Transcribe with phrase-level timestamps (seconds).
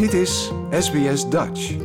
[0.00, 1.76] Dit is SBS Dutch.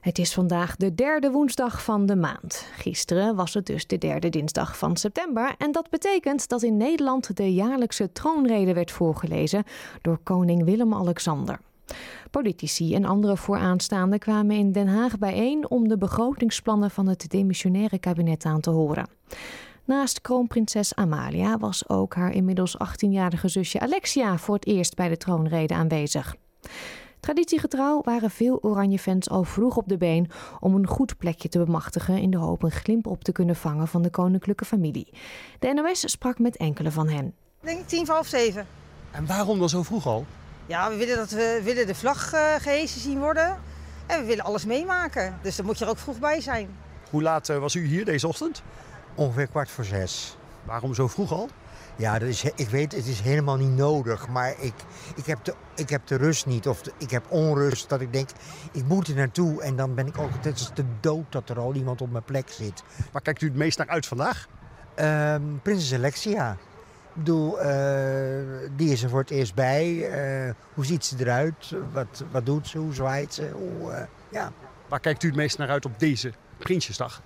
[0.00, 2.66] Het is vandaag de derde woensdag van de maand.
[2.76, 5.54] Gisteren was het dus de derde dinsdag van september.
[5.58, 9.64] En dat betekent dat in Nederland de jaarlijkse troonrede werd voorgelezen
[10.02, 11.60] door koning Willem-Alexander.
[12.30, 17.98] Politici en andere vooraanstaanden kwamen in Den Haag bijeen om de begrotingsplannen van het demissionaire
[17.98, 19.08] kabinet aan te horen.
[19.84, 25.16] Naast kroonprinses Amalia was ook haar inmiddels 18-jarige zusje Alexia voor het eerst bij de
[25.16, 26.34] troonrede aanwezig.
[27.20, 32.18] Traditiegetrouw waren veel Oranje-fans al vroeg op de been om een goed plekje te bemachtigen
[32.18, 35.12] in de hoop een glimp op te kunnen vangen van de koninklijke familie.
[35.58, 37.26] De NOS sprak met enkele van hen.
[37.60, 38.66] Ik denk tien voor half zeven.
[39.10, 40.26] En waarom dan zo vroeg al?
[40.66, 43.58] Ja, we willen, dat we willen de vlag uh, gehesen zien worden.
[44.06, 45.38] En we willen alles meemaken.
[45.42, 46.68] Dus dan moet je er ook vroeg bij zijn.
[47.10, 48.62] Hoe laat uh, was u hier deze ochtend?
[49.14, 50.36] Ongeveer kwart voor zes.
[50.64, 51.48] Waarom zo vroeg al?
[51.98, 54.28] Ja, dat is, ik weet, het is helemaal niet nodig.
[54.28, 54.74] Maar ik,
[55.14, 56.68] ik, heb, de, ik heb de rust niet.
[56.68, 58.28] Of de, ik heb onrust dat ik denk,
[58.72, 59.62] ik moet er naartoe.
[59.62, 62.24] En dan ben ik ook, het is de dood dat er al iemand op mijn
[62.24, 62.82] plek zit.
[63.12, 64.46] Waar kijkt u het meest naar uit vandaag?
[64.96, 66.52] Um, Prinses Alexia.
[66.52, 67.66] Ik bedoel, uh,
[68.76, 69.86] die is er voor het eerst bij.
[70.46, 71.74] Uh, hoe ziet ze eruit?
[71.92, 72.78] Wat, wat doet ze?
[72.78, 73.50] Hoe zwaait ze?
[73.52, 74.52] Hoe, uh, ja.
[74.88, 77.22] Waar kijkt u het meest naar uit op deze Prinsjesdag?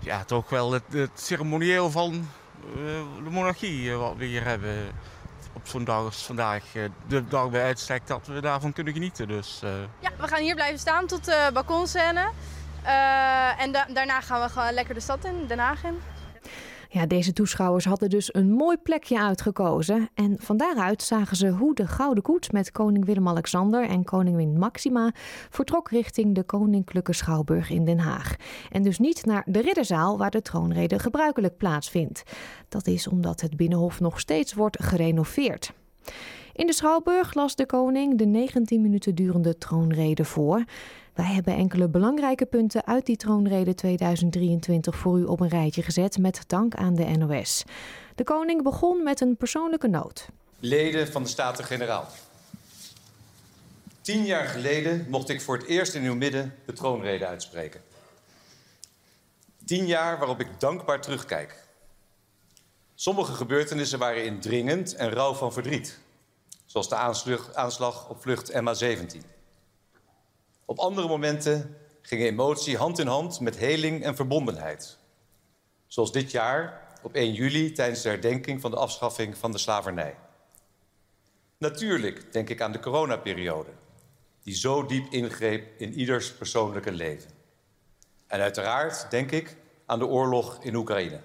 [0.00, 2.28] Ja, toch wel het, het ceremonieel van
[3.24, 4.90] de monarchie wat we hier hebben.
[5.52, 6.62] Op zo'n dag als vandaag,
[7.06, 9.28] de dag bij uitstek, dat we daarvan kunnen genieten.
[9.28, 9.60] Dus,
[9.98, 12.30] Ja, we gaan hier blijven staan tot de balkonscène.
[13.58, 16.00] en da daarna gaan we gewoon lekker de stad in, Den Haag in.
[16.94, 20.08] Ja, deze toeschouwers hadden dus een mooi plekje uitgekozen.
[20.14, 25.12] En van daaruit zagen ze hoe de Gouden Koets met koning Willem-Alexander en koningin Maxima
[25.50, 28.36] vertrok richting de Koninklijke Schouwburg in Den Haag.
[28.70, 32.22] En dus niet naar de Ridderzaal waar de troonrede gebruikelijk plaatsvindt.
[32.68, 35.72] Dat is omdat het Binnenhof nog steeds wordt gerenoveerd.
[36.54, 40.64] In de Schouwburg las de koning de 19 minuten durende troonrede voor.
[41.14, 46.18] Wij hebben enkele belangrijke punten uit die troonrede 2023 voor u op een rijtje gezet
[46.18, 47.64] met dank aan de NOS.
[48.14, 50.28] De koning begon met een persoonlijke noot.
[50.58, 52.06] Leden van de Staten-Generaal.
[54.00, 57.80] Tien jaar geleden mocht ik voor het eerst in uw midden de troonrede uitspreken.
[59.64, 61.66] Tien jaar waarop ik dankbaar terugkijk.
[62.94, 66.02] Sommige gebeurtenissen waren indringend en rauw van verdriet.
[66.74, 69.18] Zoals de aanslag op vlucht MH17.
[70.64, 74.98] Op andere momenten ging emotie hand in hand met heling en verbondenheid.
[75.86, 80.16] Zoals dit jaar op 1 juli tijdens de herdenking van de afschaffing van de slavernij.
[81.58, 83.70] Natuurlijk denk ik aan de coronaperiode,
[84.42, 87.30] die zo diep ingreep in ieders persoonlijke leven.
[88.26, 89.56] En uiteraard denk ik
[89.86, 91.20] aan de oorlog in Oekraïne.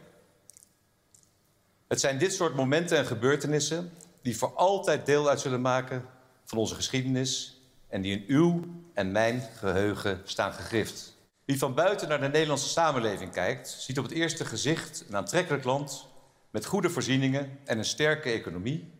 [1.88, 6.06] Het zijn dit soort momenten en gebeurtenissen die voor altijd deel uit zullen maken
[6.46, 8.64] van onze geschiedenis en die in uw
[8.94, 11.18] en mijn geheugen staan gegrift.
[11.46, 15.64] Wie van buiten naar de Nederlandse samenleving kijkt, ziet op het eerste gezicht een aantrekkelijk
[15.64, 16.08] land
[16.52, 18.92] met goede voorzieningen en een sterke economie,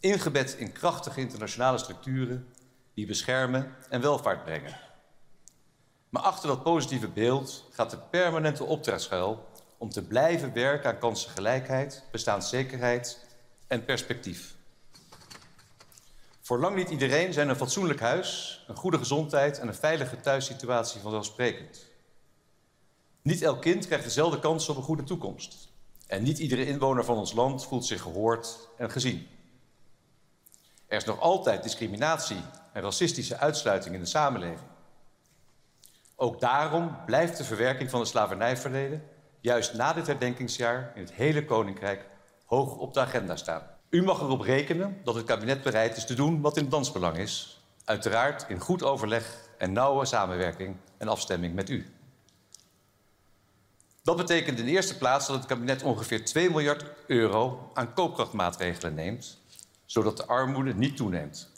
[0.00, 2.46] ingebed in krachtige internationale structuren
[2.94, 4.76] die beschermen en welvaart brengen.
[6.08, 10.98] Maar achter dat positieve beeld gaat de permanente opdracht schuil om te blijven werken aan
[10.98, 13.23] kansengelijkheid, bestaanszekerheid
[13.82, 14.54] perspectief.
[16.40, 21.00] Voor lang niet iedereen zijn een fatsoenlijk huis, een goede gezondheid en een veilige thuissituatie
[21.00, 21.86] vanzelfsprekend.
[23.22, 25.68] Niet elk kind krijgt dezelfde kans op een goede toekomst.
[26.06, 29.26] En niet iedere inwoner van ons land voelt zich gehoord en gezien.
[30.86, 32.40] Er is nog altijd discriminatie
[32.72, 34.68] en racistische uitsluiting in de samenleving.
[36.16, 39.02] Ook daarom blijft de verwerking van het slavernijverleden,
[39.40, 42.06] juist na dit herdenkingsjaar in het hele Koninkrijk,
[42.54, 43.62] hoog op de agenda staan.
[43.90, 47.16] U mag erop rekenen dat het kabinet bereid is te doen wat in het dansbelang
[47.16, 47.62] is.
[47.84, 51.86] Uiteraard in goed overleg en nauwe samenwerking en afstemming met u.
[54.02, 58.94] Dat betekent in de eerste plaats dat het kabinet ongeveer 2 miljard euro aan koopkrachtmaatregelen
[58.94, 59.38] neemt,
[59.84, 61.52] zodat de armoede niet toeneemt.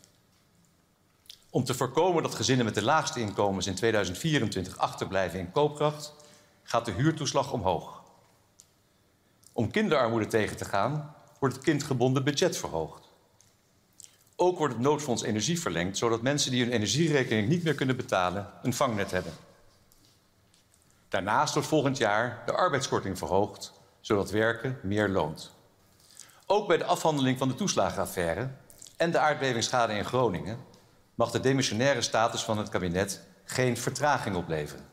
[1.51, 6.15] Om te voorkomen dat gezinnen met de laagste inkomens in 2024 achterblijven in koopkracht,
[6.63, 7.96] gaat de huurtoeslag omhoog.
[9.57, 13.09] Om kinderarmoede tegen te gaan, wordt het kindgebonden budget verhoogd.
[14.37, 18.51] Ook wordt het noodfonds energie verlengd, zodat mensen die hun energierekening niet meer kunnen betalen
[18.63, 19.33] een vangnet hebben.
[21.09, 25.55] Daarnaast wordt volgend jaar de arbeidskorting verhoogd, zodat werken meer loont.
[26.47, 28.51] Ook bij de afhandeling van de toeslagenaffaire
[28.97, 30.59] en de aardbevingsschade in Groningen
[31.15, 34.87] mag de demissionaire status van het kabinet geen vertraging opleveren.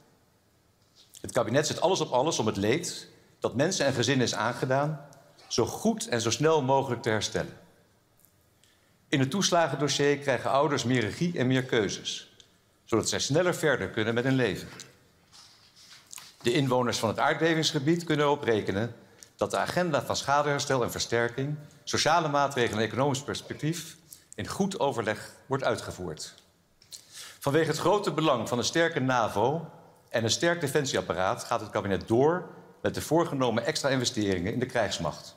[1.21, 3.11] Het kabinet zet alles op alles om het leed
[3.43, 5.05] dat mensen en gezinnen is aangedaan
[5.47, 7.57] zo goed en zo snel mogelijk te herstellen.
[9.07, 12.35] In het toeslagendossier krijgen ouders meer regie en meer keuzes,
[12.83, 14.67] zodat zij sneller verder kunnen met hun leven.
[16.41, 18.95] De inwoners van het aardbevingsgebied kunnen erop rekenen
[19.35, 23.97] dat de agenda van schadeherstel en versterking, sociale maatregelen en economisch perspectief
[24.35, 26.33] in goed overleg wordt uitgevoerd.
[27.39, 29.69] Vanwege het grote belang van een sterke NAVO
[30.09, 34.65] en een sterk defensieapparaat gaat het kabinet door met de voorgenomen extra investeringen in de
[34.65, 35.35] krijgsmacht.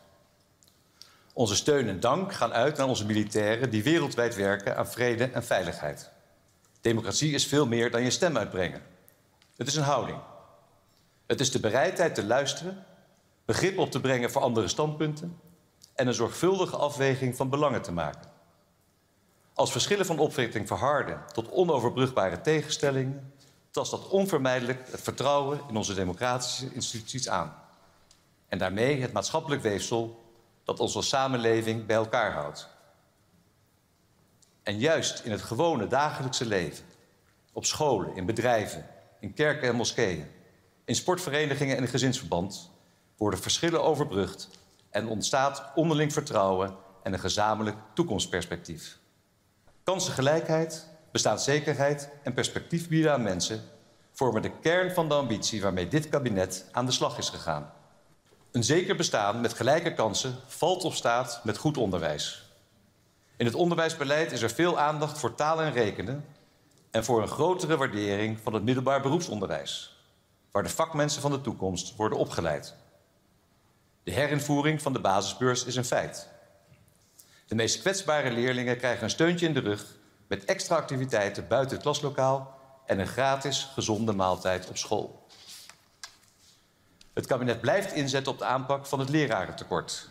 [1.32, 5.44] Onze steun en dank gaan uit naar onze militairen die wereldwijd werken aan vrede en
[5.44, 6.10] veiligheid.
[6.80, 8.82] Democratie is veel meer dan je stem uitbrengen.
[9.56, 10.18] Het is een houding.
[11.26, 12.84] Het is de bereidheid te luisteren,
[13.44, 15.40] begrip op te brengen voor andere standpunten
[15.94, 18.30] en een zorgvuldige afweging van belangen te maken.
[19.54, 23.32] Als verschillen van opvatting verharden tot onoverbrugbare tegenstellingen,
[23.76, 27.54] tast dat onvermijdelijk het vertrouwen in onze democratische instituties aan.
[28.48, 30.24] En daarmee het maatschappelijk weefsel
[30.64, 32.68] dat onze samenleving bij elkaar houdt.
[34.62, 36.84] En juist in het gewone dagelijkse leven,
[37.52, 38.86] op scholen, in bedrijven,
[39.20, 40.26] in kerken en moskeeën,
[40.84, 42.70] in sportverenigingen en in gezinsverband,
[43.16, 44.48] worden verschillen overbrugd
[44.90, 48.98] en ontstaat onderling vertrouwen en een gezamenlijk toekomstperspectief.
[49.82, 50.86] Kansengelijkheid,
[51.16, 53.62] bestaanszekerheid en perspectief bieden aan mensen
[54.12, 57.72] vormen de kern van de ambitie waarmee dit kabinet aan de slag is gegaan.
[58.52, 62.50] Een zeker bestaan met gelijke kansen valt of staat met goed onderwijs.
[63.36, 66.24] In het onderwijsbeleid is er veel aandacht voor taal en rekenen
[66.90, 70.00] en voor een grotere waardering van het middelbaar beroepsonderwijs,
[70.50, 72.74] waar de vakmensen van de toekomst worden opgeleid.
[74.02, 76.28] De herinvoering van de basisbeurs is een feit.
[77.46, 81.82] De meest kwetsbare leerlingen krijgen een steuntje in de rug met extra activiteiten buiten het
[81.82, 82.54] klaslokaal
[82.86, 85.26] en een gratis gezonde maaltijd op school.
[87.14, 90.08] Het kabinet blijft inzetten op de aanpak van het lerarentekort.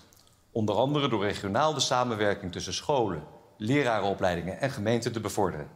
[0.52, 3.24] Onder andere door regionaal de samenwerking tussen scholen,
[3.58, 5.70] lerarenopleidingen en gemeenten te bevorderen.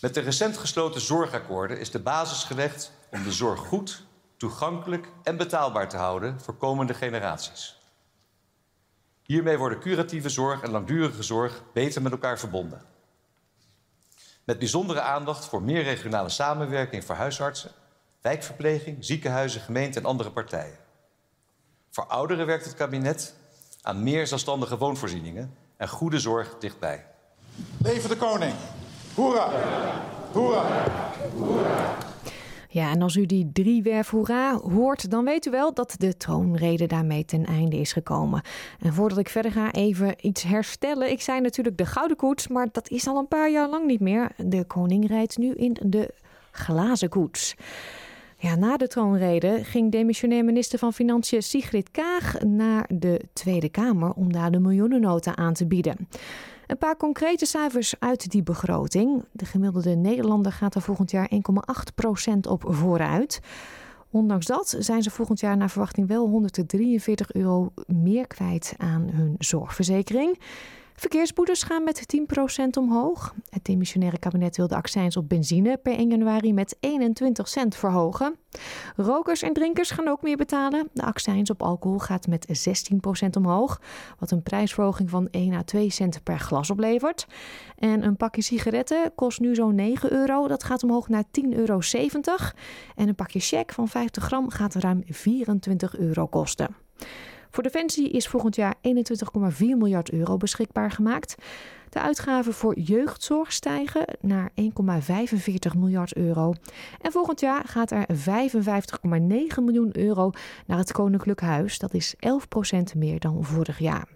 [0.00, 4.02] Met de recent gesloten zorgakkoorden is de basis gelegd om de zorg goed,
[4.36, 7.78] toegankelijk en betaalbaar te houden voor komende generaties.
[9.22, 12.82] Hiermee worden curatieve zorg en langdurige zorg beter met elkaar verbonden.
[14.50, 17.70] Met bijzondere aandacht voor meer regionale samenwerking voor huisartsen,
[18.20, 20.76] wijkverpleging, ziekenhuizen, gemeenten en andere partijen.
[21.90, 23.34] Voor ouderen werkt het kabinet
[23.82, 27.06] aan meer zelfstandige woonvoorzieningen en goede zorg dichtbij.
[27.78, 28.54] Leven de koning!
[29.14, 29.50] Hoera!
[30.32, 30.64] Hoera!
[31.36, 31.96] Hoera!
[32.72, 36.86] Ja, en als u die driewerf hoera hoort, dan weet u wel dat de troonrede
[36.86, 38.42] daarmee ten einde is gekomen.
[38.80, 41.10] En voordat ik verder ga, even iets herstellen.
[41.10, 44.00] Ik zei natuurlijk de gouden koets, maar dat is al een paar jaar lang niet
[44.00, 44.30] meer.
[44.36, 46.14] De koning rijdt nu in de
[46.50, 47.54] glazen koets.
[48.36, 54.12] Ja, na de troonrede ging demissionair minister van Financiën Sigrid Kaag naar de Tweede Kamer
[54.12, 56.08] om daar de miljoenennota aan te bieden.
[56.70, 59.24] Een paar concrete cijfers uit die begroting.
[59.32, 61.38] De gemiddelde Nederlander gaat er volgend jaar 1,8%
[62.48, 63.40] op vooruit.
[64.10, 69.34] Ondanks dat zijn ze volgend jaar naar verwachting wel 143 euro meer kwijt aan hun
[69.38, 70.38] zorgverzekering.
[71.00, 73.34] Verkeersboetes gaan met 10% omhoog.
[73.48, 78.36] Het demissionaire kabinet wil de accijns op benzine per 1 januari met 21 cent verhogen.
[78.96, 80.88] Rokers en drinkers gaan ook meer betalen.
[80.92, 82.70] De accijns op alcohol gaat met
[83.26, 83.80] 16% omhoog,
[84.18, 87.26] wat een prijsverhoging van 1 à 2 cent per glas oplevert.
[87.76, 90.48] En een pakje sigaretten kost nu zo'n 9 euro.
[90.48, 91.80] Dat gaat omhoog naar 10,70 euro.
[92.94, 96.76] En een pakje check van 50 gram gaat ruim 24 euro kosten.
[97.50, 101.34] Voor Defensie is volgend jaar 21,4 miljard euro beschikbaar gemaakt.
[101.88, 106.52] De uitgaven voor jeugdzorg stijgen naar 1,45 miljard euro.
[107.00, 108.16] En volgend jaar gaat er 55,9
[109.62, 110.30] miljoen euro
[110.66, 111.78] naar het Koninklijk Huis.
[111.78, 112.14] Dat is
[112.94, 114.08] 11% meer dan vorig jaar.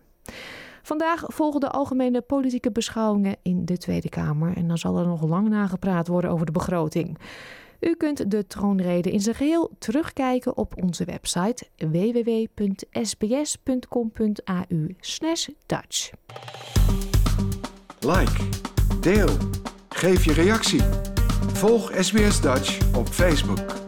[0.82, 4.56] Vandaag volgen de algemene politieke beschouwingen in de Tweede Kamer.
[4.56, 7.18] En dan zal er nog lang nagepraat worden over de begroting.
[7.84, 12.46] U kunt de troonrede in zijn geheel terugkijken op onze website www.sbs.com.au
[15.66, 16.10] Dutch.
[18.00, 18.48] Like,
[19.00, 19.36] deel,
[19.88, 20.82] geef je reactie.
[21.52, 23.83] Volg SBS Dutch op Facebook.